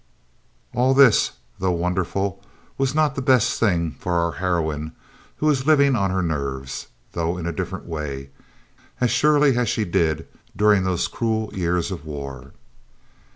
All 0.73 0.95
this, 0.95 1.33
though 1.59 1.73
wonderful, 1.73 2.41
was 2.75 2.95
not 2.95 3.13
the 3.13 3.21
best 3.21 3.59
thing 3.59 3.91
for 3.91 4.13
our 4.13 4.31
heroine, 4.31 4.93
who 5.35 5.45
was 5.45 5.67
"living 5.67 5.95
on 5.95 6.09
her 6.09 6.23
nerves," 6.23 6.87
though 7.11 7.37
in 7.37 7.45
a 7.45 7.51
different 7.53 7.85
way, 7.85 8.31
as 8.99 9.11
surely 9.11 9.55
as 9.57 9.69
she 9.69 9.85
did 9.85 10.27
during 10.55 10.85
those 10.85 11.07
cruel 11.07 11.51
years 11.53 11.91
of 11.91 12.03
war. 12.03 12.51